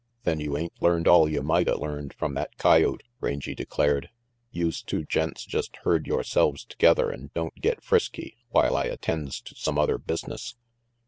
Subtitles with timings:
[0.23, 4.09] "Then you ain't learned all you mighta learned from that coyote," Rangy declared.
[4.49, 9.53] "Youse two gents just herd yoreselves together and don't get frisky while I attends to
[9.53, 10.55] some other business."